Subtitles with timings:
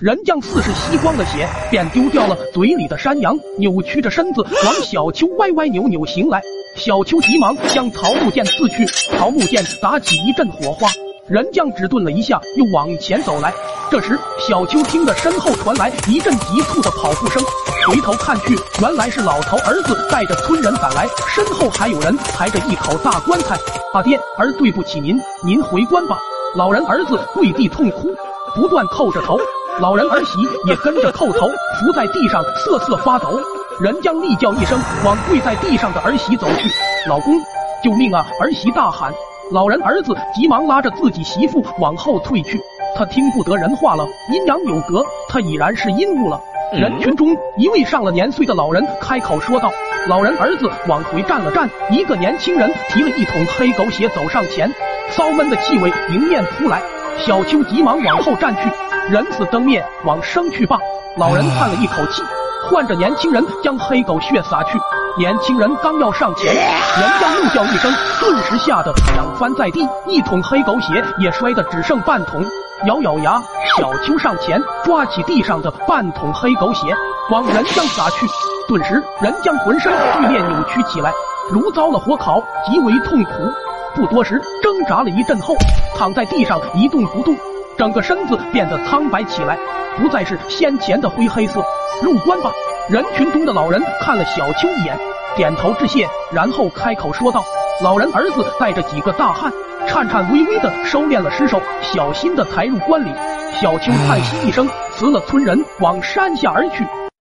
[0.00, 6.42] 人将似是吸光了血，便丢掉了嘴里的山羊，扭曲着身子往小丘歪歪扭扭行来。
[6.76, 8.84] 小丘急忙将桃木剑刺去，
[9.16, 10.88] 桃木剑打起一阵火花。
[11.28, 13.54] 人将只顿了一下，又往前走来。
[13.88, 17.40] 这时，小丘听得身后传来一阵急促的跑步声，
[17.86, 23.56] 回头看去，原来是老头儿子带着村人赶来，身后还有人抬着一口大棺材。
[23.92, 25.16] 阿爹，儿对不起您，
[25.46, 26.18] 您回关吧。
[26.56, 28.12] 老人儿子跪地痛哭，
[28.56, 29.38] 不断叩着头。
[29.80, 33.40] 老人儿媳也跟着叩头，伏在地上瑟瑟发抖。
[33.80, 36.70] 人将厉叫一声，往跪在地上的儿媳走去。
[37.08, 37.34] 老公，
[37.82, 38.24] 救命啊！
[38.40, 39.12] 儿媳大喊。
[39.50, 42.60] 老人儿子急忙拉着自己媳妇往后退去。
[42.96, 46.40] 他听不得人话了，阴阳有隔，他已然是阴物了。
[46.72, 49.72] 人群中一位上了年岁的老人开口说道
[50.06, 54.72] ：“老人儿子往回站了站，一个年轻人提了一桶黑狗血走上前，
[55.10, 56.80] 骚闷的气味迎面扑来。
[57.18, 58.70] 小秋急忙往后站去。
[59.10, 60.78] 人死灯灭，往生去吧。
[61.16, 62.22] 老人叹了一口气，
[62.66, 64.78] 唤着年轻人将黑狗血洒去。
[65.18, 72.42] 年轻人刚要上前，人将怒叫一声，顿时吓得仰翻在地，一桶黑狗血也摔得只剩半桶。
[72.86, 73.40] 咬咬牙，
[73.76, 76.96] 小秋上前抓起地上的半桶黑狗血，
[77.30, 78.26] 往人将撒去。
[78.66, 81.12] 顿时，人将浑身剧烈扭曲起来，
[81.50, 83.32] 如遭了火烤，极为痛苦。
[83.94, 85.54] 不多时，挣扎了一阵后，
[85.96, 87.36] 躺在地上一动不动。
[87.76, 89.58] 整个身子变得苍白起来，
[89.96, 91.62] 不再是先前的灰黑色。
[92.02, 92.50] 入关吧！
[92.90, 94.98] 人群中的老人看了小秋一眼，
[95.36, 97.42] 点头致谢，然后开口说道
[97.82, 99.52] ：“老人儿子带着几个大汉，
[99.86, 103.10] 颤颤巍巍的收敛了尸首，小心的抬入棺里。”
[103.60, 106.84] 小秋叹息一声，辞了村人，往山下而去。